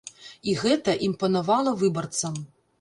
[0.53, 2.45] І гэта імпанавала выбарцам.